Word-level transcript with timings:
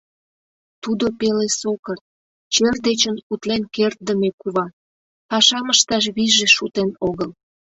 Тудо 0.83 1.05
пеле 1.19 1.47
сокыр, 1.59 1.97
чер 2.53 2.75
дечын 2.85 3.15
утлен 3.31 3.61
кертдыме 3.75 4.29
кува, 4.41 4.65
пашам 5.29 5.65
ышташ 5.73 6.05
вийже 6.15 6.47
шутен 6.55 6.89
огыл. 7.07 7.29